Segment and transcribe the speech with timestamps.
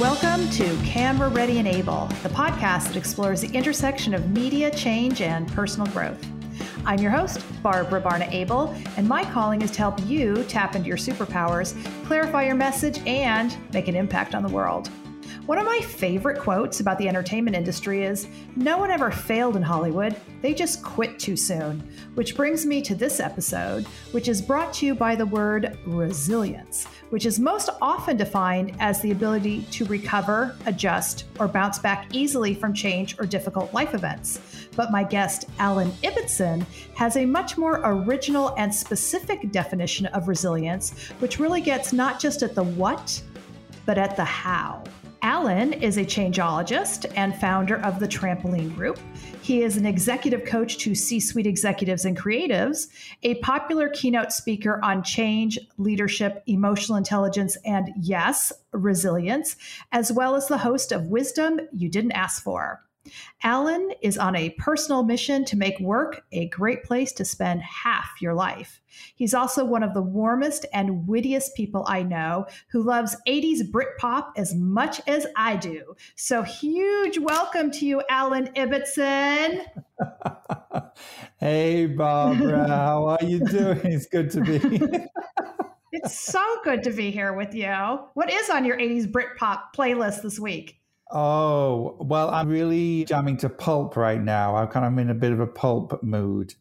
[0.00, 5.20] Welcome to Camera Ready and Able, the podcast that explores the intersection of media, change,
[5.20, 6.20] and personal growth.
[6.84, 10.88] I'm your host, Barbara Barna Abel, and my calling is to help you tap into
[10.88, 11.76] your superpowers,
[12.06, 14.90] clarify your message, and make an impact on the world.
[15.46, 19.62] One of my favorite quotes about the entertainment industry is No one ever failed in
[19.62, 21.80] Hollywood, they just quit too soon.
[22.14, 26.86] Which brings me to this episode, which is brought to you by the word resilience,
[27.10, 32.54] which is most often defined as the ability to recover, adjust, or bounce back easily
[32.54, 34.40] from change or difficult life events.
[34.74, 36.64] But my guest, Alan Ibbotson,
[36.94, 42.42] has a much more original and specific definition of resilience, which really gets not just
[42.42, 43.22] at the what,
[43.84, 44.82] but at the how.
[45.24, 48.98] Alan is a changeologist and founder of the Trampoline Group.
[49.40, 52.88] He is an executive coach to C suite executives and creatives,
[53.22, 59.56] a popular keynote speaker on change, leadership, emotional intelligence, and yes, resilience,
[59.92, 62.82] as well as the host of Wisdom You Didn't Ask For.
[63.42, 68.10] Alan is on a personal mission to make work a great place to spend half
[68.20, 68.80] your life.
[69.14, 74.32] He's also one of the warmest and wittiest people I know who loves 80s Britpop
[74.36, 75.94] as much as I do.
[76.14, 79.64] So, huge welcome to you, Alan Ibbotson.
[81.38, 83.80] hey, Barbara, how are you doing?
[83.84, 85.08] It's good to be here.
[85.96, 87.72] It's so good to be here with you.
[88.14, 90.80] What is on your 80s Britpop playlist this week?
[91.14, 94.56] Oh, well, I'm really jamming to pulp right now.
[94.56, 96.54] I'm kind of in a bit of a pulp mood.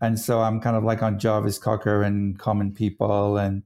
[0.00, 3.62] And so I'm kind of like on Jarvis Cocker and Common People and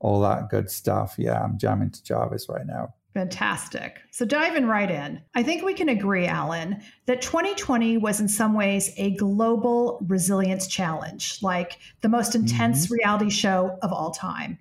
[0.00, 1.14] all that good stuff.
[1.16, 2.94] Yeah, I'm jamming to Jarvis right now.
[3.14, 4.00] Fantastic.
[4.10, 8.52] So diving right in, I think we can agree, Alan, that 2020 was in some
[8.52, 12.94] ways a global resilience challenge, like the most intense mm-hmm.
[12.94, 14.58] reality show of all time.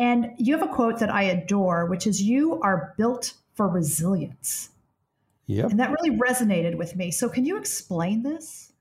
[0.00, 4.70] And you have a quote that I adore, which is You are built for resilience.
[5.46, 5.70] Yep.
[5.70, 7.10] And that really resonated with me.
[7.10, 8.72] So, can you explain this?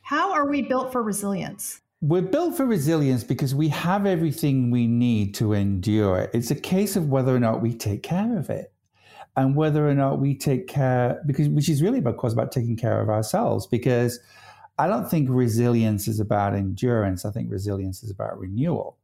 [0.00, 1.80] How are we built for resilience?
[2.00, 6.28] We're built for resilience because we have everything we need to endure.
[6.34, 8.72] It's a case of whether or not we take care of it
[9.36, 12.76] and whether or not we take care, because which is really, about course, about taking
[12.76, 13.66] care of ourselves.
[13.66, 14.18] Because
[14.78, 17.24] I don't think resilience is about endurance.
[17.24, 18.98] I think resilience is about renewal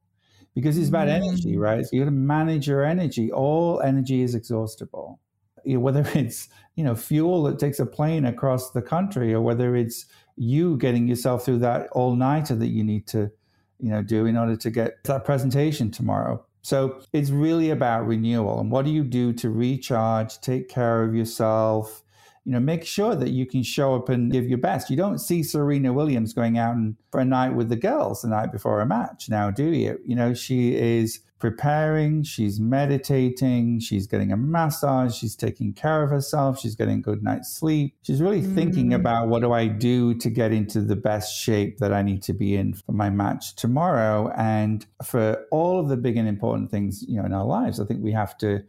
[0.58, 1.22] because it's about mm.
[1.22, 1.84] energy, right?
[1.84, 3.30] So you got to manage your energy.
[3.30, 5.20] All energy is exhaustible.
[5.64, 9.40] You know, whether it's you know fuel that takes a plane across the country, or
[9.40, 13.30] whether it's you getting yourself through that all nighter that you need to
[13.78, 16.44] you know do in order to get that presentation tomorrow.
[16.62, 21.14] So it's really about renewal and what do you do to recharge, take care of
[21.14, 22.02] yourself,
[22.48, 24.88] you know, make sure that you can show up and give your best.
[24.88, 28.28] You don't see Serena Williams going out and for a night with the girls the
[28.28, 29.98] night before a match now, do you?
[30.02, 36.08] You know, she is preparing, she's meditating, she's getting a massage, she's taking care of
[36.08, 37.94] herself, she's getting a good night's sleep.
[38.00, 38.54] She's really mm.
[38.54, 42.22] thinking about what do I do to get into the best shape that I need
[42.22, 44.32] to be in for my match tomorrow.
[44.38, 47.84] And for all of the big and important things, you know, in our lives, I
[47.84, 48.64] think we have to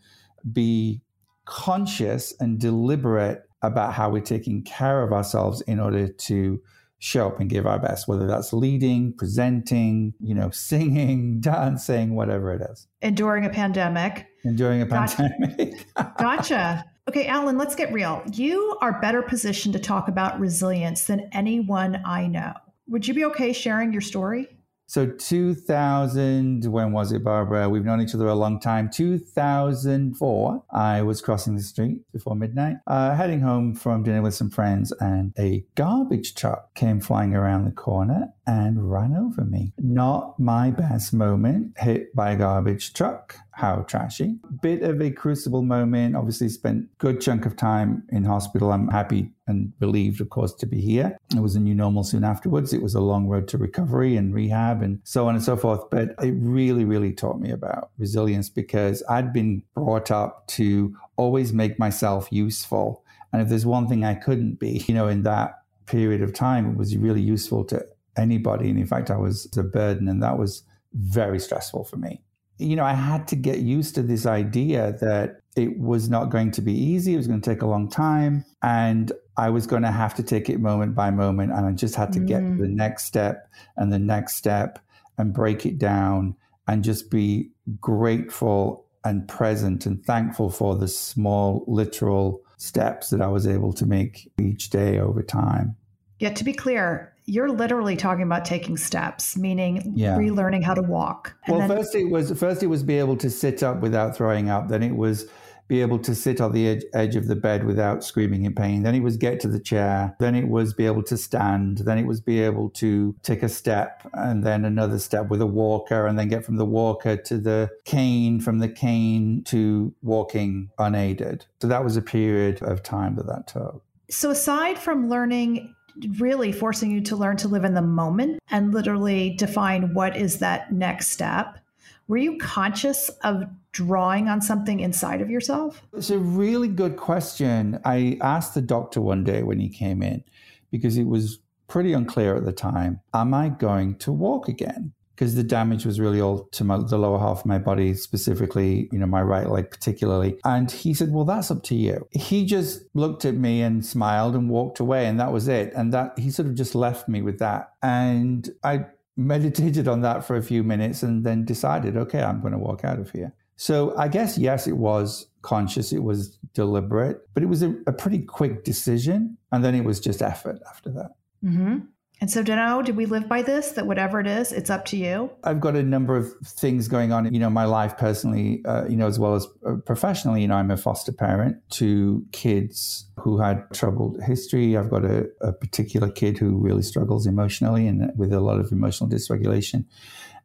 [0.51, 0.99] be
[1.45, 6.61] conscious and deliberate about how we're taking care of ourselves in order to
[6.99, 12.53] show up and give our best, whether that's leading, presenting, you know, singing, dancing, whatever
[12.53, 12.87] it is.
[13.01, 14.27] Enduring a pandemic.
[14.43, 15.17] Enduring a gotcha.
[15.17, 15.85] pandemic.
[16.17, 16.85] gotcha.
[17.07, 18.21] Okay, Alan, let's get real.
[18.33, 22.53] You are better positioned to talk about resilience than anyone I know.
[22.87, 24.47] Would you be okay sharing your story?
[24.89, 27.69] So 2000, when was it, Barbara?
[27.69, 28.89] We've known each other a long time.
[28.89, 34.49] 2004, I was crossing the street before midnight, uh, heading home from dinner with some
[34.49, 39.73] friends, and a garbage truck came flying around the corner and ran over me.
[39.77, 43.35] Not my best moment, hit by a garbage truck.
[43.59, 44.37] How trashy.
[44.61, 46.15] Bit of a crucible moment.
[46.15, 48.71] Obviously, spent good chunk of time in hospital.
[48.71, 51.17] I'm happy and relieved, of course, to be here.
[51.35, 52.71] It was a new normal soon afterwards.
[52.71, 55.89] It was a long road to recovery and rehab and so on and so forth.
[55.89, 61.51] But it really, really taught me about resilience because I'd been brought up to always
[61.51, 63.03] make myself useful.
[63.33, 66.65] And if there's one thing I couldn't be, you know, in that period of time,
[66.65, 67.85] it was really useful to
[68.15, 68.69] anybody.
[68.69, 70.63] And in fact, I was a burden, and that was
[70.93, 72.21] very stressful for me.
[72.59, 76.51] You know, I had to get used to this idea that it was not going
[76.51, 77.13] to be easy.
[77.13, 78.45] It was going to take a long time.
[78.61, 81.51] And I was going to have to take it moment by moment.
[81.51, 82.27] And I just had to mm.
[82.27, 84.79] get to the next step and the next step
[85.17, 86.35] and break it down
[86.67, 93.27] and just be grateful and present and thankful for the small literal steps that I
[93.27, 95.75] was able to make each day over time.
[96.19, 100.17] Yet to be clear, you're literally talking about taking steps, meaning yeah.
[100.17, 101.35] relearning how to walk.
[101.47, 104.49] well, then- first it was first it was be able to sit up without throwing
[104.49, 104.67] up.
[104.67, 105.29] Then it was
[105.67, 108.81] be able to sit on the edge, edge of the bed without screaming in pain.
[108.81, 110.15] Then it was get to the chair.
[110.19, 111.77] Then it was be able to stand.
[111.79, 115.45] Then it was be able to take a step and then another step with a
[115.45, 120.71] walker and then get from the walker to the cane, from the cane to walking
[120.79, 121.45] unaided.
[121.61, 123.83] So that was a period of time that that took.
[124.09, 125.75] So aside from learning
[126.17, 130.39] really forcing you to learn to live in the moment and literally define what is
[130.39, 131.59] that next step.
[132.07, 135.83] Were you conscious of drawing on something inside of yourself?
[135.93, 137.79] It's a really good question.
[137.85, 140.23] I asked the doctor one day when he came in
[140.71, 144.93] because it was pretty unclear at the time Am I going to walk again?
[145.19, 148.87] Because the damage was really all to my, the lower half of my body, specifically,
[148.93, 150.39] you know, my right leg particularly.
[150.45, 152.07] And he said, Well, that's up to you.
[152.11, 155.73] He just looked at me and smiled and walked away, and that was it.
[155.75, 157.73] And that he sort of just left me with that.
[157.83, 158.85] And I
[159.17, 162.85] meditated on that for a few minutes and then decided, okay, I'm going to walk
[162.85, 163.33] out of here.
[163.57, 167.91] So I guess, yes, it was conscious, it was deliberate, but it was a, a
[167.91, 169.37] pretty quick decision.
[169.51, 171.09] And then it was just effort after that.
[171.43, 171.79] Mm-hmm.
[172.21, 173.71] And so, Dano, did we live by this?
[173.71, 175.31] That whatever it is, it's up to you.
[175.43, 178.97] I've got a number of things going on, you know, my life personally, uh, you
[178.97, 180.41] know, as well as uh, professionally.
[180.41, 184.75] You know, I'm a foster parent to kids who had troubled history.
[184.75, 188.71] I've got a, a particular kid who really struggles emotionally and with a lot of
[188.73, 189.85] emotional dysregulation.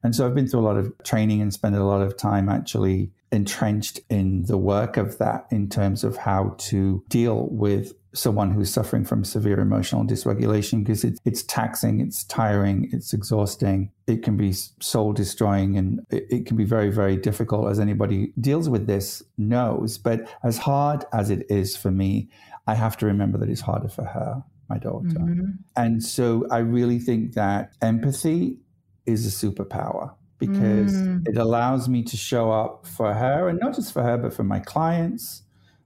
[0.05, 2.49] And so I've been through a lot of training and spent a lot of time
[2.49, 8.53] actually entrenched in the work of that in terms of how to deal with someone
[8.53, 13.91] who's suffering from severe emotional dysregulation because it, it's taxing, it's tiring, it's exhausting.
[14.07, 18.33] It can be soul destroying and it, it, can be very, very difficult as anybody
[18.41, 19.99] deals with this knows.
[19.99, 22.31] But as hard as it is for me,
[22.69, 25.09] I have to remember that it's harder for her, my daughter.
[25.09, 25.51] Mm-hmm.
[25.75, 28.59] And so I really think that empathy
[29.07, 31.27] is a superpower because mm.
[31.29, 34.45] it allows me to show up for her and not just for her, but for
[34.45, 35.43] my clients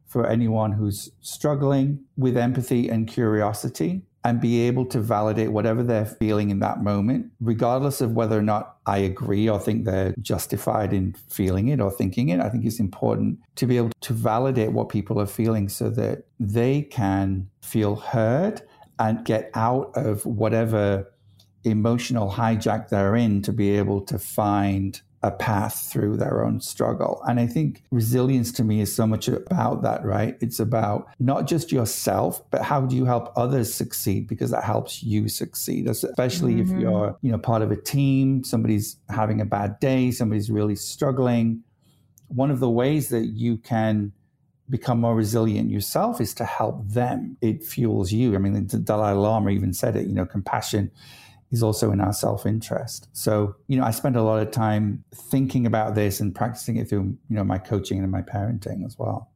[0.07, 6.05] for anyone who's struggling with empathy and curiosity and be able to validate whatever they're
[6.05, 10.93] feeling in that moment, regardless of whether or not I agree or think they're justified
[10.93, 12.41] in feeling it or thinking it.
[12.41, 16.25] I think it's important to be able to validate what people are feeling so that
[16.41, 18.63] they can feel heard
[18.99, 21.11] and get out of whatever
[21.65, 27.21] emotional hijack they're in to be able to find a path through their own struggle.
[27.27, 30.37] And I think resilience to me is so much about that, right?
[30.41, 35.03] It's about not just yourself, but how do you help others succeed because that helps
[35.03, 36.75] you succeed, especially mm-hmm.
[36.77, 40.77] if you're, you know, part of a team, somebody's having a bad day, somebody's really
[40.77, 41.65] struggling.
[42.29, 44.13] One of the ways that you can
[44.71, 47.37] become more resilient yourself is to help them.
[47.41, 48.35] It fuels you.
[48.35, 50.93] I mean, the Dalai Lama even said it, you know, compassion
[51.51, 53.09] is also in our self interest.
[53.13, 56.89] So, you know, I spend a lot of time thinking about this and practicing it
[56.89, 59.31] through, you know, my coaching and my parenting as well.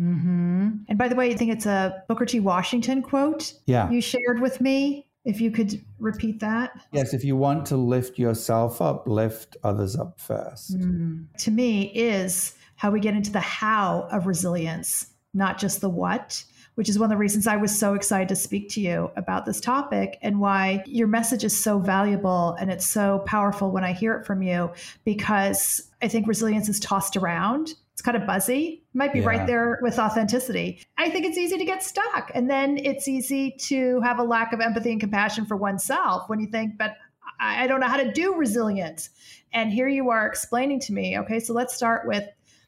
[0.00, 0.68] Mm-hmm.
[0.88, 2.40] And by the way, I think it's a Booker T.
[2.40, 3.90] Washington quote yeah.
[3.90, 5.04] you shared with me.
[5.24, 6.70] If you could repeat that.
[6.90, 10.78] Yes, if you want to lift yourself up, lift others up first.
[10.78, 11.26] Mm.
[11.38, 16.42] To me, is how we get into the how of resilience, not just the what
[16.78, 19.44] which is one of the reasons I was so excited to speak to you about
[19.44, 23.92] this topic and why your message is so valuable and it's so powerful when I
[23.92, 24.70] hear it from you
[25.04, 27.74] because I think resilience is tossed around.
[27.94, 28.84] It's kind of buzzy.
[28.94, 29.26] It might be yeah.
[29.26, 30.80] right there with authenticity.
[30.96, 32.30] I think it's easy to get stuck.
[32.32, 36.38] And then it's easy to have a lack of empathy and compassion for oneself when
[36.38, 36.94] you think, but
[37.40, 39.10] I don't know how to do resilience.
[39.52, 42.22] And here you are explaining to me, okay, so let's start with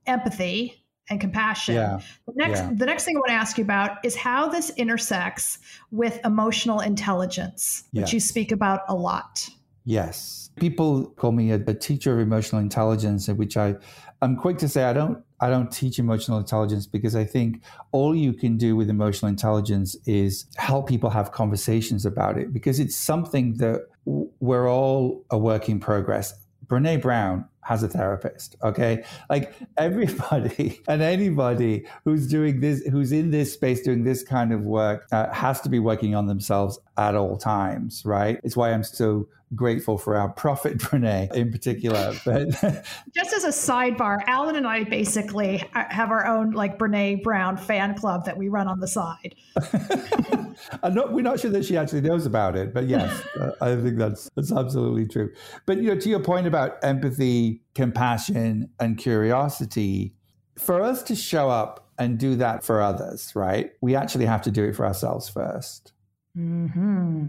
[0.05, 0.80] empathy
[1.11, 1.75] and compassion.
[1.75, 2.01] Yeah.
[2.27, 2.71] The next yeah.
[2.73, 5.59] the next thing I want to ask you about is how this intersects
[5.91, 8.13] with emotional intelligence, which yes.
[8.13, 9.49] you speak about a lot.
[9.85, 10.51] Yes.
[10.57, 13.75] People call me a, a, teacher of emotional intelligence, which I
[14.23, 17.63] I'm quick to say I don't I don't teach emotional intelligence because I think
[17.93, 22.79] all you can do with emotional intelligence is help people have conversations about it because
[22.79, 26.35] it's something that we're all a work in progress.
[26.67, 28.57] Brene Brown has a therapist.
[28.65, 29.05] Okay.
[29.31, 34.63] Like everybody and anybody who's doing this, who's in this space doing this kind of
[34.63, 38.41] work, uh, has to be working on themselves at all times, right?
[38.43, 42.15] It's why I'm so grateful for our prophet Brene in particular.
[42.25, 42.51] But
[43.15, 47.95] just as a sidebar, Alan and I basically have our own like Brene Brown fan
[47.97, 49.35] club that we run on the side.
[50.85, 53.97] Not, we're not sure that she actually knows about it, but yes, uh, I think
[53.97, 55.33] that's that's absolutely true.
[55.65, 60.15] But you know, to your point about empathy, compassion, and curiosity,
[60.59, 63.73] for us to show up and do that for others, right?
[63.81, 65.93] We actually have to do it for ourselves 1st
[66.37, 67.27] mm-hmm.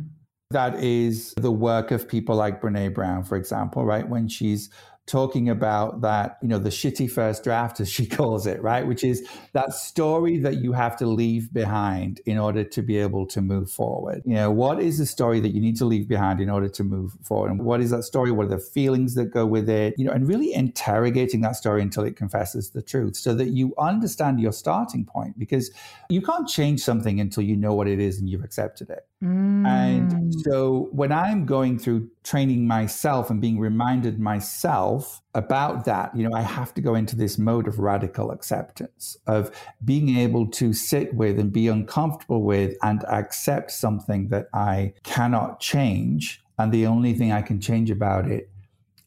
[0.51, 4.07] That is the work of people like Brene Brown, for example, right?
[4.07, 4.69] When she's
[5.07, 8.85] talking about that, you know, the shitty first draft, as she calls it, right?
[8.87, 13.25] Which is that story that you have to leave behind in order to be able
[13.27, 14.21] to move forward.
[14.25, 16.83] You know, what is the story that you need to leave behind in order to
[16.83, 17.51] move forward?
[17.51, 18.31] And what is that story?
[18.31, 19.95] What are the feelings that go with it?
[19.97, 23.73] You know, and really interrogating that story until it confesses the truth so that you
[23.77, 25.71] understand your starting point because
[26.09, 29.07] you can't change something until you know what it is and you've accepted it.
[29.23, 29.50] Mm.
[29.65, 30.41] And mm.
[30.43, 36.35] so when I'm going through training myself and being reminded myself about that, you know,
[36.35, 39.51] I have to go into this mode of radical acceptance, of
[39.83, 45.59] being able to sit with and be uncomfortable with and accept something that I cannot
[45.59, 46.41] change.
[46.57, 48.49] And the only thing I can change about it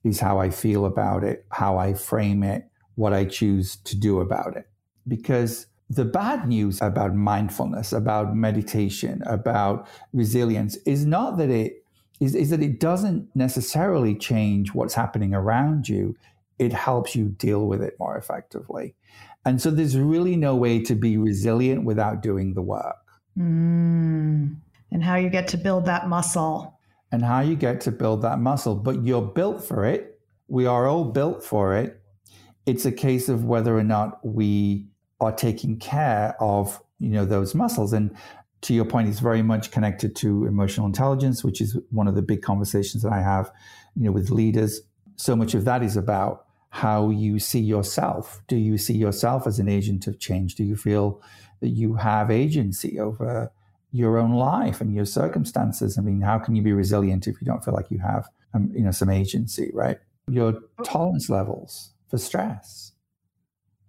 [0.03, 4.21] is how I feel about it, how I frame it, what I choose to do
[4.21, 4.69] about it.
[5.07, 11.85] Because the bad news about mindfulness, about meditation, about resilience is not that it
[12.21, 16.17] is, is that it doesn't necessarily change what's happening around you.
[16.59, 18.95] It helps you deal with it more effectively.
[19.45, 22.97] And so there's really no way to be resilient without doing the work.
[23.39, 24.57] Mm.
[24.91, 26.79] And how you get to build that muscle.
[27.13, 28.75] And how you get to build that muscle.
[28.75, 30.21] But you're built for it.
[30.49, 32.01] We are all built for it.
[32.65, 34.87] It's a case of whether or not we
[35.21, 37.93] are taking care of you know those muscles.
[37.93, 38.17] And
[38.63, 42.23] to your point it's very much connected to emotional intelligence which is one of the
[42.23, 43.53] big conversations that i have
[43.95, 44.81] you know with leaders.
[45.17, 48.43] So much of that is about how you see yourself.
[48.49, 50.57] Do you see yourself as an agent of change?
[50.57, 51.23] Do you feel
[51.61, 53.53] that you have agency over
[53.93, 55.97] your own life and your circumstances?
[55.99, 58.73] I mean how can you be resilient if you don't feel like you have um,
[58.75, 59.99] you know some agency right?
[60.27, 60.55] Your
[60.85, 62.94] tolerance levels for stress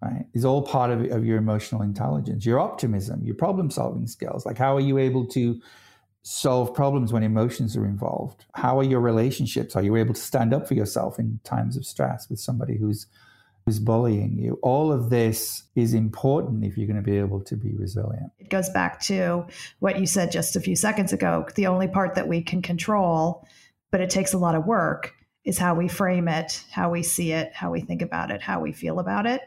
[0.01, 4.45] right, is all part of, of your emotional intelligence, your optimism, your problem solving skills.
[4.45, 5.59] Like, how are you able to
[6.23, 8.45] solve problems when emotions are involved?
[8.53, 9.75] How are your relationships?
[9.75, 13.07] Are you able to stand up for yourself in times of stress with somebody who's
[13.65, 14.59] who's bullying you?
[14.61, 18.31] All of this is important if you're going to be able to be resilient.
[18.37, 19.45] It goes back to
[19.79, 21.47] what you said just a few seconds ago.
[21.55, 23.47] The only part that we can control,
[23.91, 25.13] but it takes a lot of work,
[25.45, 28.59] is how we frame it, how we see it, how we think about it, how
[28.59, 29.41] we feel about it.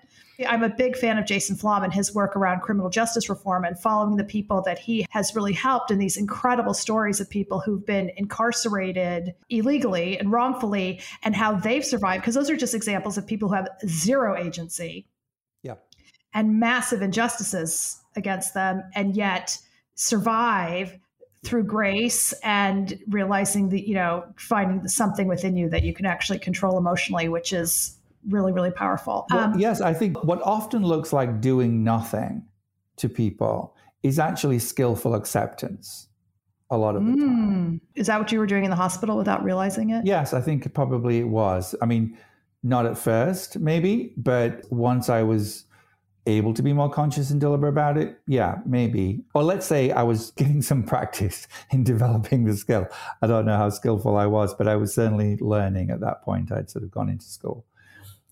[0.47, 3.79] I'm a big fan of Jason Flom and his work around criminal justice reform and
[3.79, 7.85] following the people that he has really helped in these incredible stories of people who've
[7.85, 12.23] been incarcerated illegally and wrongfully and how they've survived.
[12.23, 15.07] Because those are just examples of people who have zero agency
[15.63, 15.75] yeah.
[16.35, 19.59] and massive injustices against them and yet
[19.97, 20.97] survive
[21.45, 26.39] through grace and realizing that you know finding something within you that you can actually
[26.39, 27.98] control emotionally which is
[28.29, 29.27] really, really powerful.
[29.31, 32.45] Well, um, yes, I think what often looks like doing nothing
[32.97, 36.09] to people is actually skillful acceptance
[36.71, 37.81] a lot of the mm, time.
[37.95, 40.05] Is that what you were doing in the hospital without realizing it?
[40.05, 41.75] Yes, I think probably it was.
[41.81, 42.17] I mean,
[42.63, 45.65] not at first, maybe, but once I was
[46.27, 49.25] able to be more conscious and deliberate about it, yeah, maybe.
[49.35, 52.87] Or let's say I was getting some practice in developing the skill.
[53.23, 56.53] I don't know how skillful I was, but I was certainly learning at that point.
[56.53, 57.65] I'd sort of gone into school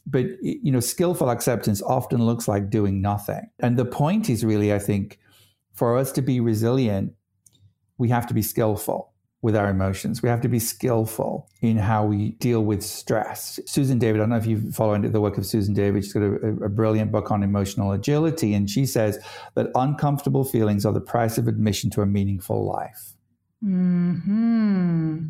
[0.07, 3.51] but you know skillful acceptance often looks like doing nothing.
[3.61, 5.19] And the point is really i think
[5.75, 7.13] for us to be resilient
[7.99, 10.23] we have to be skillful with our emotions.
[10.23, 13.61] We have to be skillful in how we deal with stress.
[13.67, 16.05] Susan david i don't know if you follow the work of susan david.
[16.05, 19.19] She's got a, a brilliant book on emotional agility and she says
[19.55, 23.13] that uncomfortable feelings are the price of admission to a meaningful life.
[23.65, 25.29] Mm-hmm.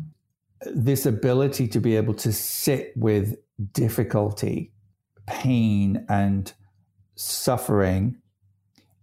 [0.75, 3.37] this ability to be able to sit with
[3.71, 4.71] difficulty,
[5.25, 6.53] pain, and
[7.15, 8.17] suffering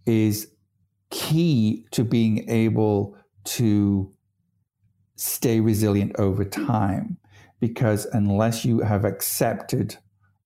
[0.06, 0.50] is
[1.10, 4.12] key to being able to
[5.16, 7.18] stay resilient over time.
[7.60, 9.96] Because unless you have accepted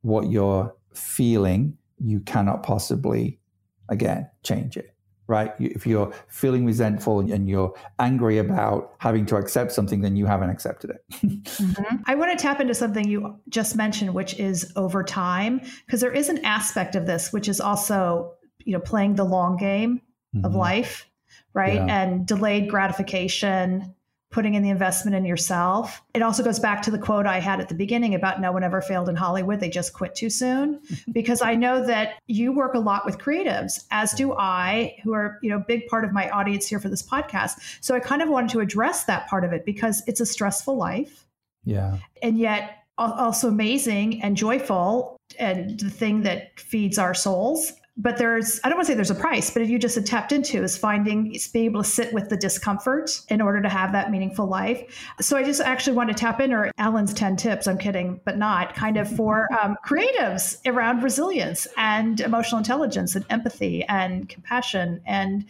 [0.03, 3.41] what you're feeling, you cannot possibly,
[3.89, 4.95] again, change it
[5.29, 5.53] right?
[5.61, 10.49] If you're feeling resentful and you're angry about having to accept something, then you haven't
[10.49, 11.05] accepted it.
[11.13, 11.97] mm-hmm.
[12.07, 16.13] I want to tap into something you just mentioned, which is over time, because there
[16.13, 18.33] is an aspect of this which is also,
[18.65, 20.01] you know, playing the long game
[20.35, 20.47] mm-hmm.
[20.47, 21.09] of life,
[21.53, 21.75] right?
[21.75, 22.03] Yeah.
[22.03, 23.95] And delayed gratification,
[24.31, 26.03] putting in the investment in yourself.
[26.13, 28.63] It also goes back to the quote I had at the beginning about no one
[28.63, 29.61] ever failed in Hollywood.
[29.61, 30.81] They just quit too soon.
[31.13, 35.39] because I know that you work a lot with creatives, as do I, who are,
[35.43, 37.79] you know, big part of my audience here for this podcast.
[37.81, 40.77] So I kind of wanted to address that part of it because it's a stressful
[40.77, 41.27] life.
[41.65, 41.99] Yeah.
[42.23, 48.61] And yet also amazing and joyful and the thing that feeds our souls but there's
[48.65, 50.79] i don't want to say there's a price but if you just tapped into is
[50.79, 54.47] finding is being able to sit with the discomfort in order to have that meaningful
[54.47, 55.13] life.
[55.21, 58.39] So i just actually want to tap in or alan's 10 tips i'm kidding but
[58.39, 65.01] not kind of for um, creatives around resilience and emotional intelligence and empathy and compassion
[65.05, 65.45] and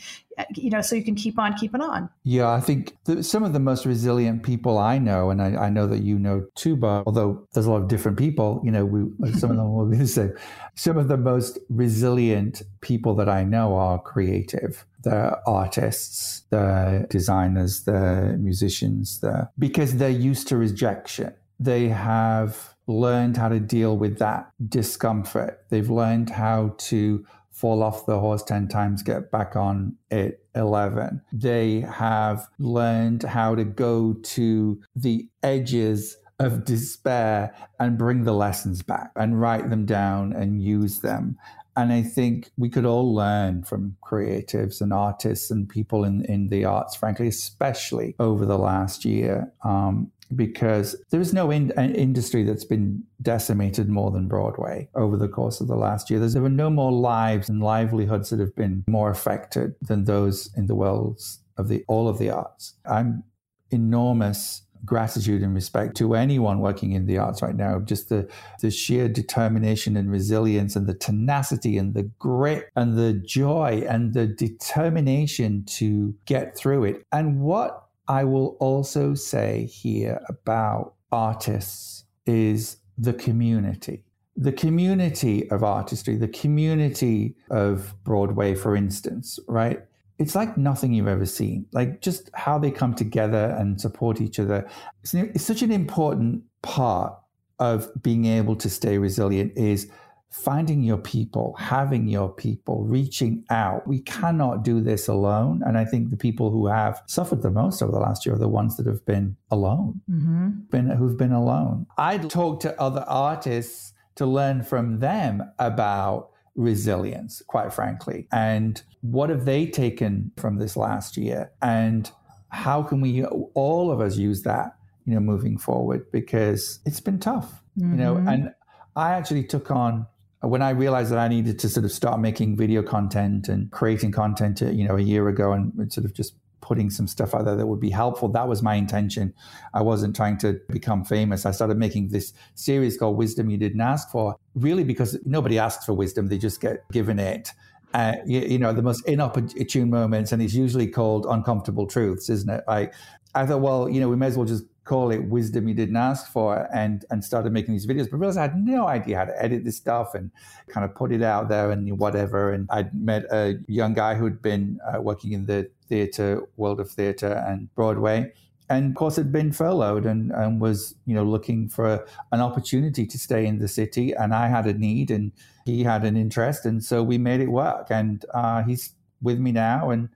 [0.54, 2.09] you know, so you can keep on keeping on.
[2.25, 5.71] Yeah, I think the, some of the most resilient people I know, and I, I,
[5.71, 8.85] know that you know too, Bob, although there's a lot of different people, you know,
[8.85, 10.33] we, some of them will be the same.
[10.75, 14.85] Some of the most resilient people that I know are creative.
[15.02, 21.35] The artists, the designers, the musicians, the because they're used to rejection.
[21.61, 25.64] They have learned how to deal with that discomfort.
[25.68, 27.25] They've learned how to
[27.59, 31.23] fall off the horse 10 times, get back on it 11.
[31.33, 38.83] They have learned how to go to the edges of despair and bring the lessons
[38.83, 41.37] back and write them down and use them.
[41.77, 46.49] And I think we could all learn from creatives and artists and people in, in
[46.49, 49.53] the arts, frankly, especially over the last year.
[49.65, 55.17] Um, because there is no in, uh, industry that's been decimated more than Broadway over
[55.17, 56.21] the course of the last year.
[56.21, 60.51] There's, there were no more lives and livelihoods that have been more affected than those
[60.57, 62.75] in the worlds of the all of the arts.
[62.87, 63.25] I'm
[63.71, 67.81] enormous gratitude and respect to anyone working in the arts right now.
[67.81, 68.29] Just the,
[68.61, 74.15] the sheer determination and resilience and the tenacity and the grit and the joy and
[74.15, 77.05] the determination to get through it.
[77.13, 84.05] And what I will also say here about artists is the community.
[84.37, 89.81] The community of artistry, the community of Broadway, for instance, right?
[90.19, 91.67] It's like nothing you've ever seen.
[91.73, 94.69] Like just how they come together and support each other.
[95.03, 97.15] It's, it's such an important part
[97.59, 99.91] of being able to stay resilient is
[100.31, 103.87] finding your people, having your people, reaching out.
[103.87, 105.63] We cannot do this alone.
[105.65, 108.39] And I think the people who have suffered the most over the last year are
[108.39, 110.51] the ones that have been alone, mm-hmm.
[110.71, 111.87] been, who've been alone.
[111.97, 118.27] I'd talk to other artists to learn from them about resilience, quite frankly.
[118.31, 121.53] And what have they taken from this last year?
[121.62, 122.11] And
[122.49, 126.11] how can we, all of us, use that, you know, moving forward?
[126.12, 127.93] Because it's been tough, mm-hmm.
[127.93, 128.29] you know, mm-hmm.
[128.29, 128.55] and
[128.97, 130.07] I actually took on
[130.40, 134.12] when I realized that I needed to sort of start making video content and creating
[134.12, 137.57] content, you know, a year ago and sort of just putting some stuff out there
[137.57, 138.29] that would be helpful.
[138.29, 139.33] That was my intention.
[139.74, 141.46] I wasn't trying to become famous.
[141.46, 145.85] I started making this series called Wisdom You Didn't Ask For, really because nobody asks
[145.85, 147.53] for wisdom, they just get given it.
[147.94, 152.51] Uh, you, you, know, the most inopportune moments, and it's usually called uncomfortable truths, isn't
[152.51, 152.62] it?
[152.68, 152.92] Like,
[153.35, 155.98] I thought, well, you know, we may as well just call it wisdom you didn't
[155.98, 159.27] ask for and and started making these videos but realized I had no idea how
[159.27, 160.31] to edit this stuff and
[160.66, 162.53] kind of put it out there and whatever.
[162.55, 166.90] And I'd met a young guy who'd been uh, working in the theater world of
[166.90, 168.33] theater and Broadway.
[168.70, 173.07] And of course had been furloughed and, and was you know looking for an opportunity
[173.07, 174.14] to stay in the city.
[174.14, 175.33] And I had a need and
[175.66, 176.64] he had an interest.
[176.64, 177.88] And so we made it work.
[177.90, 179.90] And uh, he's with me now.
[179.90, 180.09] And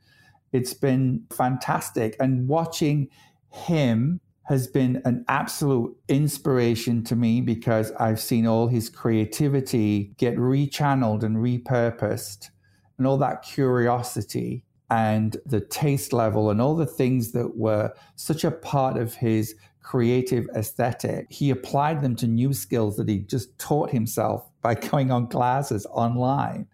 [0.53, 2.17] it's been fantastic.
[2.19, 3.11] And watching
[3.51, 4.21] him
[4.53, 11.23] has been an absolute inspiration to me because I've seen all his creativity get rechanneled
[11.23, 12.51] and repurposed,
[12.99, 18.45] and all that curiosity and the taste level and all the things that were such
[18.45, 21.29] a part of his creative aesthetic.
[21.31, 25.87] He applied them to new skills that he just taught himself by going on classes
[25.87, 26.67] online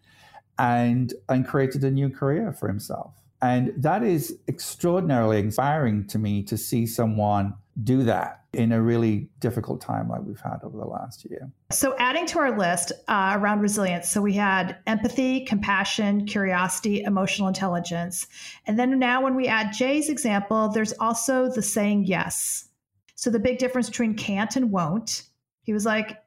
[0.58, 3.14] and, and created a new career for himself.
[3.40, 9.28] And that is extraordinarily inspiring to me to see someone do that in a really
[9.40, 11.50] difficult time like we've had over the last year.
[11.70, 17.48] So, adding to our list uh, around resilience, so we had empathy, compassion, curiosity, emotional
[17.48, 18.26] intelligence.
[18.66, 22.68] And then now, when we add Jay's example, there's also the saying yes.
[23.14, 25.24] So, the big difference between can't and won't.
[25.62, 26.18] He was like,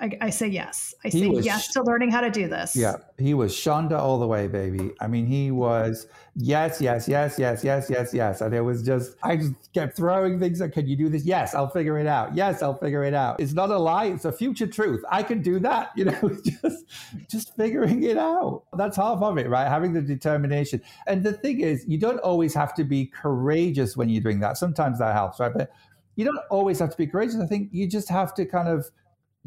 [0.00, 0.94] I, I say yes.
[1.04, 2.74] I say was, yes to learning how to do this.
[2.74, 4.92] Yeah, he was Shonda all the way, baby.
[5.00, 8.40] I mean, he was yes, yes, yes, yes, yes, yes, yes.
[8.40, 11.24] And it was just, I just kept throwing things like, can you do this?
[11.24, 12.34] Yes, I'll figure it out.
[12.34, 13.40] Yes, I'll figure it out.
[13.40, 15.04] It's not a lie, it's a future truth.
[15.10, 15.90] I can do that.
[16.00, 16.86] You know, just,
[17.28, 18.62] just figuring it out.
[18.72, 19.68] That's half of it, right?
[19.68, 20.80] Having the determination.
[21.06, 24.56] And the thing is, you don't always have to be courageous when you're doing that.
[24.56, 25.52] Sometimes that helps, right?
[25.52, 25.70] But
[26.16, 27.36] you don't always have to be courageous.
[27.36, 28.90] I think you just have to kind of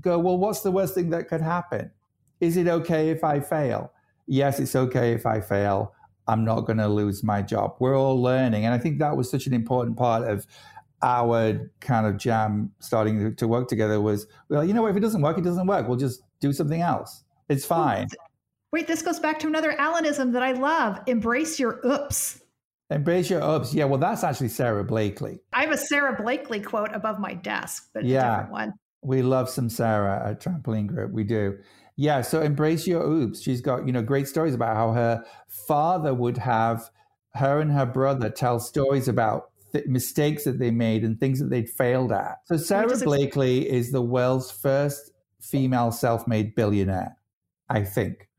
[0.01, 1.91] go, well, what's the worst thing that could happen?
[2.39, 3.91] Is it okay if I fail?
[4.27, 5.93] Yes, it's okay if I fail.
[6.27, 7.75] I'm not going to lose my job.
[7.79, 8.65] We're all learning.
[8.65, 10.47] And I think that was such an important part of
[11.01, 14.91] our kind of jam starting to work together was, well, you know, what?
[14.91, 15.87] if it doesn't work, it doesn't work.
[15.87, 17.23] We'll just do something else.
[17.49, 18.07] It's fine.
[18.71, 20.99] Wait, this goes back to another Alanism that I love.
[21.05, 22.41] Embrace your oops.
[22.89, 23.73] Embrace your oops.
[23.73, 25.39] Yeah, well, that's actually Sara Blakely.
[25.51, 28.73] I have a Sara Blakely quote above my desk, but yeah, a different one.
[29.03, 31.11] We love some Sara at Trampoline Group.
[31.11, 31.57] We do.
[31.95, 33.41] Yeah, so embrace your oops.
[33.41, 36.89] She's got, you know, great stories about how her father would have
[37.35, 41.49] her and her brother tell stories about th- mistakes that they made and things that
[41.49, 42.39] they'd failed at.
[42.45, 45.11] So Sara Blakely is the world's first
[45.41, 47.17] female self-made billionaire,
[47.69, 48.29] I think.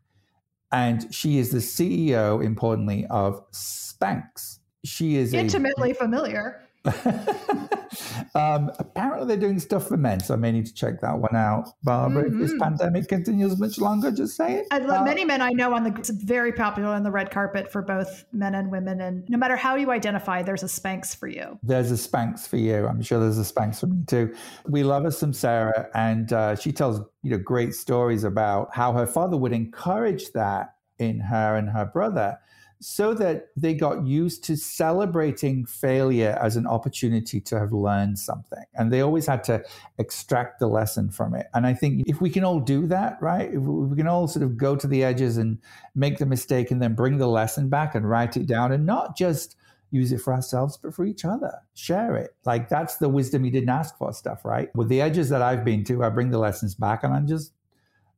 [0.72, 4.58] And she is the CEO, importantly, of Spanx.
[4.84, 6.62] She is intimately a, familiar.
[8.34, 11.34] um, apparently, they're doing stuff for men, so I may need to check that one
[11.34, 11.68] out.
[11.82, 12.34] Barbara, mm-hmm.
[12.34, 12.62] if this mm-hmm.
[12.62, 14.66] pandemic continues much longer, just say it.
[14.70, 17.80] Uh, many men I know on the it's very popular on the red carpet for
[17.80, 21.58] both men and women, and no matter how you identify, there's a Spanx for you.
[21.62, 22.86] There's a Spanx for you.
[22.86, 24.34] I'm sure there's a Spanx for me too.
[24.66, 28.92] We love us some Sara, and uh, she tells you know great stories about how
[28.92, 32.38] her father would encourage that in her and her brother
[32.84, 38.62] so that they got used to celebrating failure as an opportunity to have learned something.
[38.74, 39.64] And they always had to
[39.98, 41.46] extract the lesson from it.
[41.54, 43.48] And I think if we can all do that, right?
[43.54, 45.58] If we can all sort of go to the edges and
[45.94, 49.16] make the mistake and then bring the lesson back and write it down and not
[49.16, 49.56] just
[49.90, 51.52] use it for ourselves, but for each other.
[51.72, 52.34] Share it.
[52.44, 54.68] Like that's the wisdom you didn't ask for stuff, right?
[54.76, 57.52] With the edges that I've been to, I bring the lessons back and I just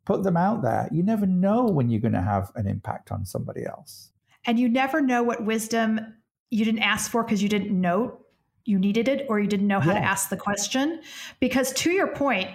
[0.04, 0.88] put them out there.
[0.90, 4.10] You never know when you're going to have an impact on somebody else.
[4.46, 6.00] And you never know what wisdom
[6.50, 8.20] you didn't ask for because you didn't know
[8.64, 10.00] you needed it or you didn't know how yeah.
[10.00, 11.00] to ask the question.
[11.40, 12.50] Because to your point,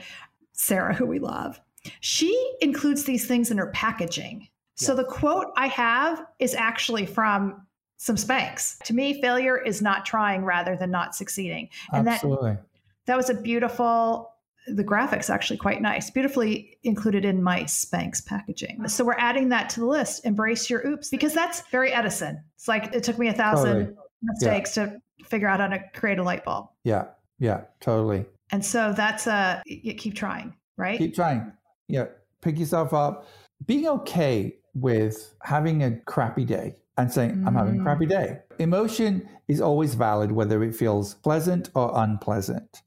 [0.54, 1.60] Sara, who we love,
[2.00, 4.42] she includes these things in her packaging.
[4.42, 4.88] Yeah.
[4.88, 7.66] So the quote I have is actually from
[7.98, 8.78] some Spanx.
[8.86, 11.70] To me, failure is not trying rather than not succeeding.
[11.94, 12.54] And Absolutely.
[12.54, 12.66] that
[13.06, 14.32] that was a beautiful
[14.68, 18.88] the graphics actually quite nice, beautifully included in my Spanx packaging.
[18.88, 20.26] So we're adding that to the list.
[20.26, 22.44] Embrace your oops because that's very Edison.
[22.56, 23.98] It's like it took me a thousand totally.
[24.22, 24.86] mistakes yeah.
[24.86, 26.70] to figure out how to create a light bulb.
[26.84, 27.06] Yeah,
[27.40, 28.26] yeah, totally.
[28.52, 30.98] And so that's uh, a you keep trying, right?
[30.98, 31.52] Keep trying.
[31.88, 32.06] Yeah,
[32.42, 33.28] pick yourself up.
[33.66, 37.48] Being okay with having a crappy day and saying, mm.
[37.48, 38.10] I'm having a crappy mm.
[38.10, 38.40] day.
[38.60, 42.84] Emotion is always valid, whether it feels pleasant or unpleasant.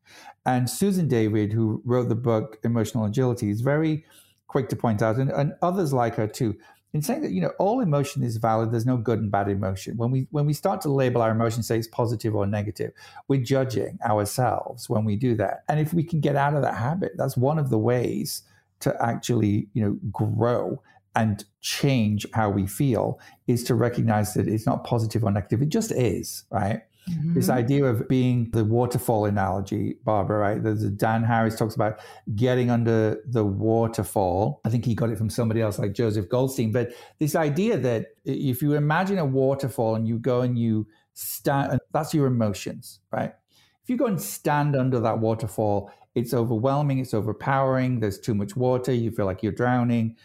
[0.47, 4.05] And Susan David, who wrote the book Emotional Agility, is very
[4.47, 6.57] quick to point out, and, and others like her too,
[6.93, 8.71] in saying that you know all emotion is valid.
[8.71, 9.97] There's no good and bad emotion.
[9.97, 12.93] When we when we start to label our emotion, say it's positive or negative,
[13.27, 15.65] we're judging ourselves when we do that.
[15.69, 18.43] And if we can get out of that habit, that's one of the ways
[18.81, 20.81] to actually you know grow
[21.15, 25.63] and change how we feel is to recognize that it's not positive or negative.
[25.63, 26.83] It just is, right?
[27.09, 27.35] Mm-hmm.
[27.35, 30.63] This idea of being the waterfall analogy, Barbara, right?
[30.63, 32.01] There's Dan Harris talks about
[32.35, 34.61] getting under the waterfall.
[34.65, 36.73] I think he got it from somebody else like Joseph Goldstein.
[36.73, 41.79] But this idea that if you imagine a waterfall and you go and you stand,
[41.93, 43.35] that's your emotions, right?
[43.83, 48.57] If you go and stand under that waterfall, it's overwhelming, it's overpowering, there's too much
[48.57, 50.17] water, you feel like you're drowning.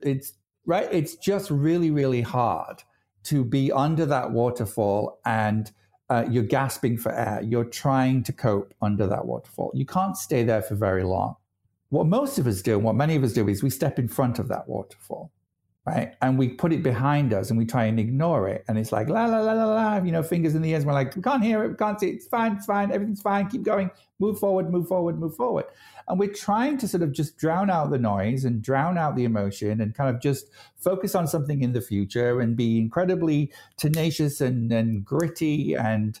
[0.00, 0.32] It's
[0.66, 2.82] right, it's just really, really hard
[3.24, 5.70] to be under that waterfall and
[6.10, 7.40] uh, you're gasping for air.
[7.42, 9.70] You're trying to cope under that waterfall.
[9.74, 11.36] You can't stay there for very long.
[11.88, 14.08] What most of us do, and what many of us do, is we step in
[14.08, 15.30] front of that waterfall
[15.84, 16.14] right?
[16.22, 18.64] And we put it behind us and we try and ignore it.
[18.68, 20.86] And it's like, la, la, la, la, la, you know, fingers in the ears.
[20.86, 22.14] We're like, we can't hear it, we can't see it.
[22.14, 23.90] It's fine, it's fine, everything's fine, keep going,
[24.20, 25.64] move forward, move forward, move forward.
[26.06, 29.24] And we're trying to sort of just drown out the noise and drown out the
[29.24, 34.40] emotion and kind of just focus on something in the future and be incredibly tenacious
[34.40, 36.20] and, and gritty and,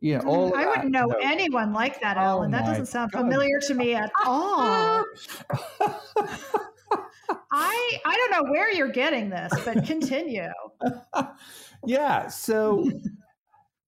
[0.00, 2.54] you know, all I wouldn't know anyone like that, oh Alan.
[2.54, 3.22] Oh that doesn't sound God.
[3.22, 5.04] familiar to me at all.
[7.52, 10.48] I I don't know where you're getting this, but continue.
[11.86, 12.28] yeah.
[12.28, 12.90] So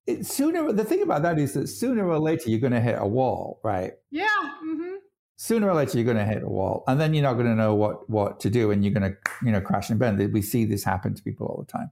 [0.07, 2.97] it, sooner the thing about that is that sooner or later you're going to hit
[2.99, 3.93] a wall, right?
[4.11, 4.27] Yeah.
[4.65, 4.95] Mm-hmm.
[5.37, 7.55] Sooner or later you're going to hit a wall, and then you're not going to
[7.55, 10.33] know what what to do, and you're going to you know crash and burn.
[10.33, 11.91] We see this happen to people all the time,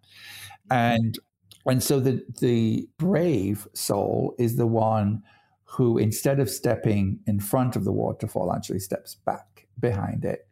[0.70, 1.18] and
[1.64, 5.22] and so the the brave soul is the one
[5.64, 10.47] who instead of stepping in front of the waterfall actually steps back behind it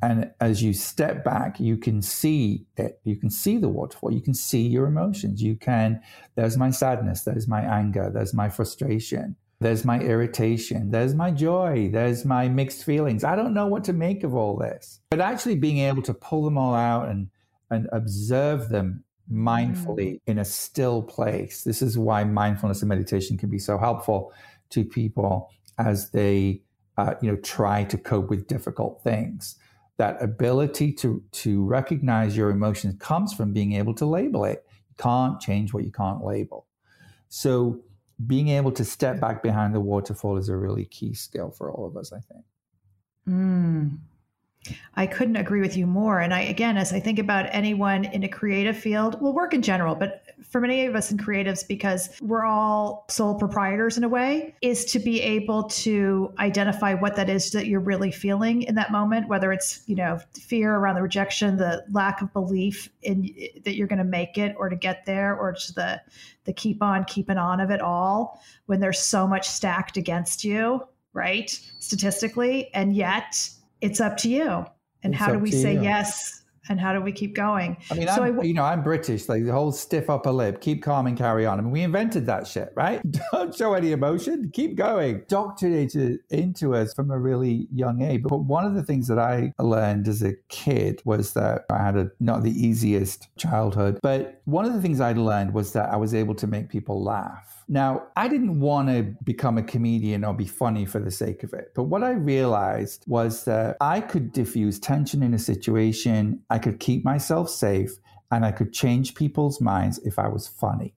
[0.00, 3.00] and as you step back, you can see it.
[3.04, 4.12] You can see the waterfall.
[4.12, 5.42] You can see your emotions.
[5.42, 6.00] You can,
[6.36, 7.22] there's my sadness.
[7.22, 8.10] There's my anger.
[8.12, 9.36] There's my frustration.
[9.60, 10.92] There's my irritation.
[10.92, 11.90] There's my joy.
[11.92, 13.24] There's my mixed feelings.
[13.24, 15.00] I don't know what to make of all this.
[15.10, 17.28] But actually being able to pull them all out and,
[17.70, 20.20] and observe them mindfully mm.
[20.28, 21.64] in a still place.
[21.64, 24.32] This is why mindfulness and meditation can be so helpful
[24.70, 26.62] to people as they,
[26.96, 29.56] uh, you know, try to cope with difficult things
[29.98, 34.64] that ability to to recognize your emotions comes from being able to label it.
[34.88, 36.66] You can't change what you can't label.
[37.28, 37.80] So
[38.26, 41.86] being able to step back behind the waterfall is a really key skill for all
[41.86, 42.44] of us, I think.
[43.28, 43.98] Mm.
[44.94, 46.20] I couldn't agree with you more.
[46.20, 49.62] And I, again, as I think about anyone in a creative field, well, work in
[49.62, 54.08] general, but for many of us in creatives, because we're all sole proprietors in a
[54.08, 58.74] way, is to be able to identify what that is that you're really feeling in
[58.74, 63.30] that moment, whether it's, you know, fear around the rejection, the lack of belief in
[63.64, 66.00] that you're going to make it or to get there, or just the,
[66.44, 70.82] the keep on keeping on of it all when there's so much stacked against you,
[71.12, 71.50] right?
[71.78, 72.72] Statistically.
[72.74, 74.64] And yet, it's up to you.
[75.02, 75.82] And it's how do we say you.
[75.82, 76.34] yes?
[76.70, 77.78] And how do we keep going?
[77.90, 80.60] I mean, so I'm, I, you know, I'm British, like the whole stiff upper lip,
[80.60, 81.58] keep calm and carry on.
[81.58, 83.00] I mean, we invented that shit, right?
[83.32, 85.22] Don't show any emotion, keep going.
[85.28, 88.22] Doctrinated into us from a really young age.
[88.22, 91.96] But one of the things that I learned as a kid was that I had
[91.96, 93.98] a not the easiest childhood.
[94.02, 97.02] But one of the things I learned was that I was able to make people
[97.02, 101.42] laugh now, I didn't want to become a comedian or be funny for the sake
[101.42, 101.72] of it.
[101.74, 106.80] But what I realized was that I could diffuse tension in a situation, I could
[106.80, 107.92] keep myself safe,
[108.30, 110.94] and I could change people's minds if I was funny.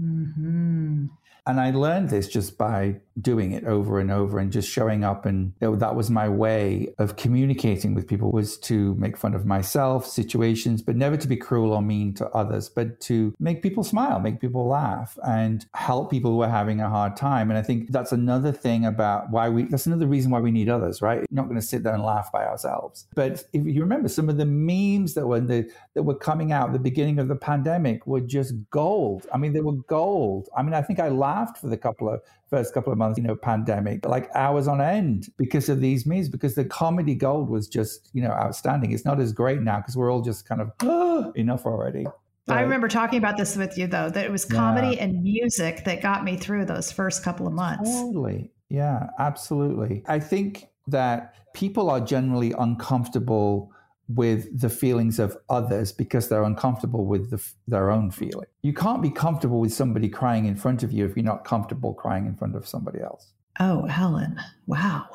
[0.00, 1.06] Mm-hmm.
[1.46, 5.26] And I learned this just by doing it over and over and just showing up.
[5.26, 10.06] And that was my way of communicating with people was to make fun of myself,
[10.06, 14.20] situations, but never to be cruel or mean to others, but to make people smile,
[14.20, 17.50] make people laugh and help people who are having a hard time.
[17.50, 20.68] And I think that's another thing about why we, that's another reason why we need
[20.68, 21.18] others, right?
[21.18, 23.06] You're not going to sit there and laugh by ourselves.
[23.14, 26.72] But if you remember some of the memes that were the, that were coming out
[26.72, 29.26] the beginning of the pandemic were just gold.
[29.32, 30.48] I mean, they were gold.
[30.56, 33.24] I mean, I think I laughed for the couple of first couple of months, you
[33.24, 37.68] know, pandemic, like hours on end because of these memes, because the comedy gold was
[37.68, 38.92] just, you know, outstanding.
[38.92, 42.06] It's not as great now because we're all just kind of oh, enough already.
[42.48, 45.04] So, I remember talking about this with you though, that it was comedy yeah.
[45.04, 47.90] and music that got me through those first couple of months.
[47.90, 48.50] Totally.
[48.68, 50.02] Yeah, absolutely.
[50.06, 53.72] I think that people are generally uncomfortable
[54.14, 58.46] with the feelings of others because they're uncomfortable with the, their own feeling.
[58.62, 61.94] You can't be comfortable with somebody crying in front of you if you're not comfortable
[61.94, 63.32] crying in front of somebody else.
[63.60, 64.40] Oh, Alan.
[64.66, 65.06] Wow.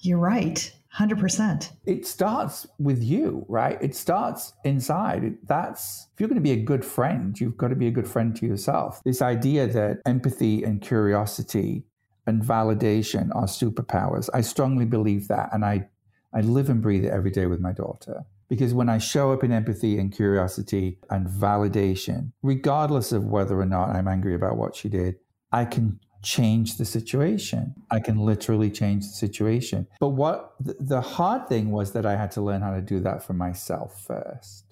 [0.00, 0.70] You're right.
[0.98, 1.70] 100%.
[1.86, 3.78] It starts with you, right?
[3.80, 5.36] It starts inside.
[5.46, 8.06] That's if you're going to be a good friend, you've got to be a good
[8.06, 9.00] friend to yourself.
[9.04, 11.84] This idea that empathy and curiosity
[12.26, 14.28] and validation are superpowers.
[14.32, 15.88] I strongly believe that and I
[16.34, 18.24] I live and breathe it every day with my daughter.
[18.48, 23.66] Because when I show up in empathy and curiosity and validation, regardless of whether or
[23.66, 25.16] not I'm angry about what she did,
[25.50, 27.74] I can change the situation.
[27.90, 29.86] I can literally change the situation.
[30.00, 33.22] But what the hard thing was that I had to learn how to do that
[33.22, 34.64] for myself first.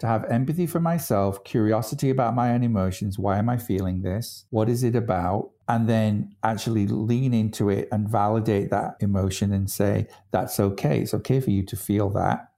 [0.00, 3.18] To have empathy for myself, curiosity about my own emotions.
[3.18, 4.44] Why am I feeling this?
[4.50, 5.50] What is it about?
[5.68, 11.00] And then actually lean into it and validate that emotion and say, that's okay.
[11.00, 12.48] It's okay for you to feel that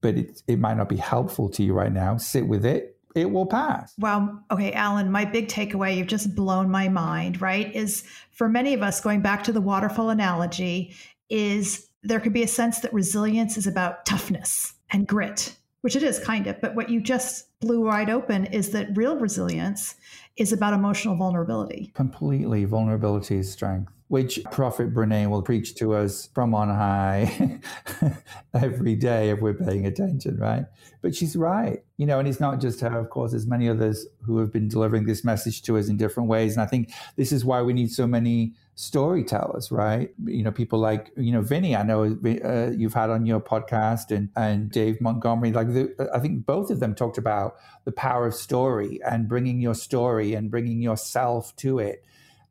[0.00, 2.16] but it, it might not be helpful to you right now.
[2.16, 2.96] Sit with it.
[3.14, 3.94] It will pass.
[3.98, 4.40] Wow.
[4.50, 7.74] Okay, Alan, my big takeaway, you've just blown my mind, right?
[7.74, 10.94] Is for many of us, going back to the waterfall analogy,
[11.28, 16.02] is there could be a sense that resilience is about toughness and grit, which it
[16.02, 16.60] is kind of.
[16.60, 19.96] But what you just blew wide open is that real resilience
[20.36, 21.90] is about emotional vulnerability.
[21.94, 22.64] Completely.
[22.66, 27.60] Vulnerability is strength which Prophet Brene will preach to us from on high
[28.54, 30.64] every day if we're paying attention, right?
[31.02, 34.06] But she's right, you know, and it's not just her, of course, there's many others
[34.22, 36.54] who have been delivering this message to us in different ways.
[36.54, 40.14] And I think this is why we need so many storytellers, right?
[40.24, 44.10] You know, people like, you know, Vinny, I know uh, you've had on your podcast
[44.10, 48.26] and, and Dave Montgomery, like the, I think both of them talked about the power
[48.26, 52.04] of story and bringing your story and bringing yourself to it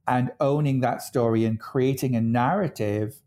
[0.08, 3.22] and owning that story and creating a narrative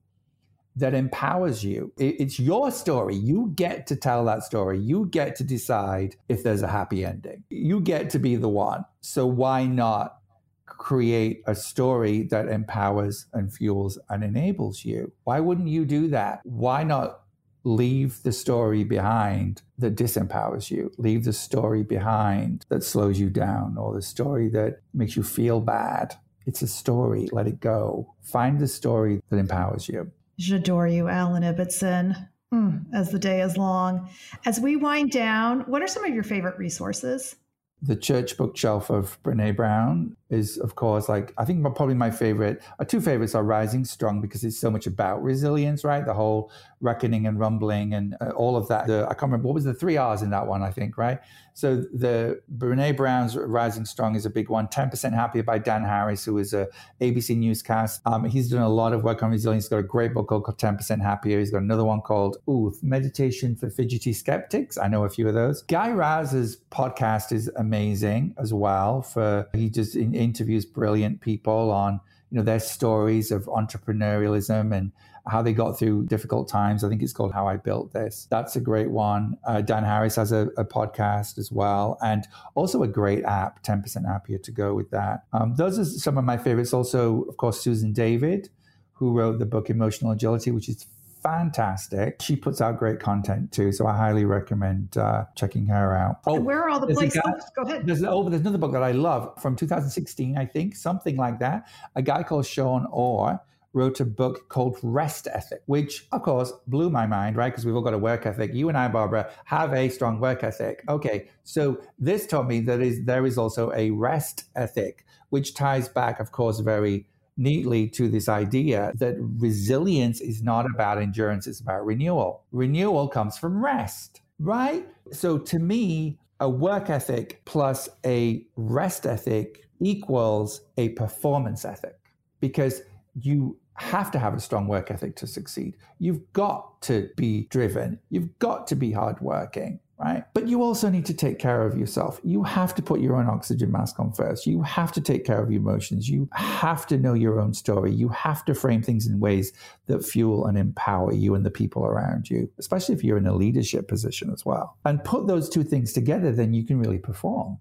[0.77, 1.93] that empowers you.
[1.99, 3.15] It's your story.
[3.15, 4.79] You get to tell that story.
[4.79, 7.45] You get to decide if there's a happy ending.
[7.51, 8.85] You get to be the one.
[9.01, 10.17] So why not
[10.65, 15.13] create a story that empowers and fuels and enables you?
[15.25, 16.41] Why wouldn't you do that?
[16.45, 17.21] Why not
[17.65, 20.93] leave the story behind that disempowers you?
[20.97, 25.61] Leave the story behind that slows you down or the story that makes you feel
[25.61, 27.29] bad it's a story.
[27.33, 28.15] Let it go.
[28.23, 30.11] Find the story that empowers you.
[30.39, 32.29] J'adore you, Alan Ibbotson.
[32.53, 34.09] Mm, as the day is long.
[34.45, 37.37] As we wind down, what are some of your favorite resources?
[37.83, 42.63] The Church Bookshelf of Brene Brown is, of course, like I think probably my favorite,
[42.79, 46.05] uh, two favorites are Rising Strong because it's so much about resilience, right?
[46.05, 48.87] The whole reckoning and rumbling and uh, all of that.
[48.87, 51.19] The, I can't remember what was the three R's in that one, I think, right?
[51.53, 54.69] So the Brene Brown's Rising Strong is a big one.
[54.69, 56.69] 10% Happier by Dan Harris, who is a
[57.01, 58.01] ABC newscast.
[58.07, 59.65] Um, he's done a lot of work on resilience.
[59.65, 61.39] He's got a great book called 10% Happier.
[61.39, 64.79] He's got another one called Ooh, Meditation for Fidgety Skeptics.
[64.79, 65.63] I know a few of those.
[65.65, 69.03] Guy Raz's podcast is amazing as well.
[69.03, 74.93] For he just interviews brilliant people on you know their stories of entrepreneurialism and
[75.27, 76.83] how they got through difficult times.
[76.83, 78.27] I think it's called How I Built This.
[78.31, 79.37] That's a great one.
[79.47, 84.07] Uh, Dan Harris has a, a, podcast as well, and also a great app, 10%
[84.07, 85.25] Happier to go with that.
[85.33, 86.73] Um, those are some of my favorites.
[86.73, 88.49] Also, of course, Susan David,
[88.93, 90.87] who wrote the book Emotional Agility, which is
[91.23, 92.21] fantastic.
[92.21, 96.21] She puts out great content too, so I highly recommend uh, checking her out.
[96.27, 97.21] Oh, where are all the places?
[97.23, 97.87] Guy, Go ahead.
[97.87, 101.69] There's, oh, there's another book that I love from 2016, I think, something like that.
[101.97, 103.41] A guy called Sean Orr
[103.73, 107.51] wrote a book called Rest Ethic, which of course blew my mind, right?
[107.51, 108.53] Because we've all got a work ethic.
[108.53, 110.83] You and I, Barbara, have a strong work ethic.
[110.89, 115.89] Okay, so this taught me that is there is also a rest ethic, which ties
[115.89, 117.07] back, of course, very
[117.41, 122.45] neatly to this idea that resilience is not about endurance, it's about renewal.
[122.53, 124.87] Renewal comes from rest, right?
[125.11, 131.99] So to me, a work ethic plus a rest ethic equals a performance ethic
[132.41, 132.83] because
[133.15, 135.77] you have to have a strong work ethic to succeed.
[135.99, 137.99] You've got to be driven.
[138.11, 140.25] You've got to be hardworking, right?
[140.33, 142.21] But you also need to take care of yourself.
[142.25, 144.47] You have to put your own oxygen mask on first.
[144.47, 146.09] You have to take care of your emotions.
[146.09, 147.93] You have to know your own story.
[147.93, 149.53] You have to frame things in ways
[149.87, 153.35] that fuel and empower you and the people around you, especially if you're in a
[153.35, 154.79] leadership position as well.
[154.85, 157.59] And put those two things together, then you can really perform.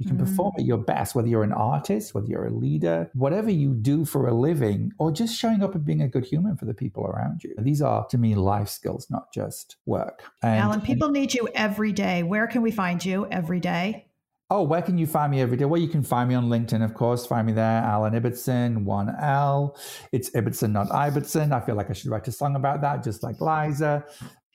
[0.00, 0.20] You can mm.
[0.20, 4.06] perform at your best, whether you're an artist, whether you're a leader, whatever you do
[4.06, 7.04] for a living, or just showing up and being a good human for the people
[7.04, 7.54] around you.
[7.58, 10.22] These are, to me, life skills, not just work.
[10.42, 12.22] And, Alan, people and, need you every day.
[12.22, 14.06] Where can we find you every day?
[14.48, 15.66] Oh, where can you find me every day?
[15.66, 17.26] Well, you can find me on LinkedIn, of course.
[17.26, 19.76] Find me there, Alan Ibbotson, one L.
[20.12, 21.52] It's Ibbotson, not Ibbotson.
[21.52, 24.02] I feel like I should write a song about that, just like Liza.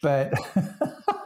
[0.01, 0.33] But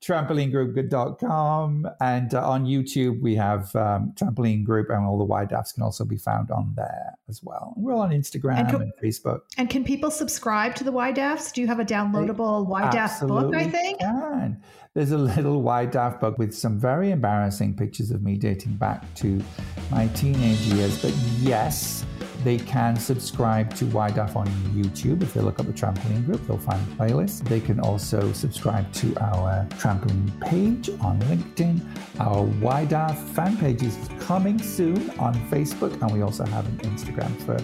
[0.00, 1.88] trampolinegroup.com.
[2.00, 6.04] And uh, on YouTube, we have um, Trampoline Group, and all the YDAFs can also
[6.04, 7.74] be found on there as well.
[7.76, 9.40] We're on Instagram and, co- and Facebook.
[9.58, 11.52] And can people subscribe to the YDAFs?
[11.52, 14.00] Do you have a downloadable YDAF book, I think?
[14.00, 14.62] Can.
[14.94, 19.42] There's a little YDAF book with some very embarrassing pictures of me dating back to
[19.90, 21.02] my teenage years.
[21.02, 22.06] But yes,
[22.44, 25.22] they can subscribe to YDAF on YouTube.
[25.22, 27.48] If they look up the trampoline group, they'll find a playlist.
[27.48, 31.80] They can also subscribe to our trampoline page on LinkedIn.
[32.20, 37.36] Our YDAF fan page is coming soon on Facebook, and we also have an Instagram
[37.42, 37.56] for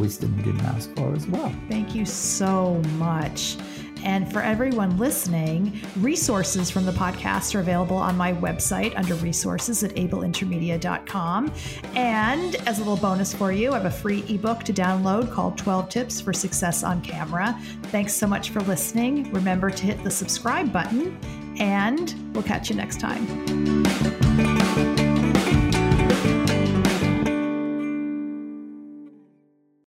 [0.00, 1.52] wisdom you didn't ask for as well.
[1.68, 3.56] Thank you so much.
[4.02, 9.82] And for everyone listening, resources from the podcast are available on my website under resources
[9.82, 11.52] at ableintermedia.com.
[11.94, 15.56] And as a little bonus for you, I have a free ebook to download called
[15.56, 17.58] 12 Tips for Success on Camera.
[17.84, 19.32] Thanks so much for listening.
[19.32, 21.18] Remember to hit the subscribe button,
[21.58, 24.53] and we'll catch you next time.